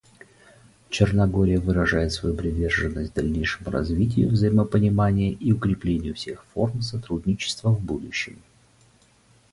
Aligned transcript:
Черногория 0.89 1.59
выражает 1.59 2.11
свою 2.11 2.35
приверженность 2.35 3.13
дальнейшему 3.13 3.69
развитию 3.69 4.29
взаимопонимания 4.29 5.29
и 5.29 5.51
укреплению 5.51 6.15
всех 6.15 6.43
форм 6.45 6.81
сотрудничества 6.81 7.69
в 7.69 7.79
будущем. 7.79 8.41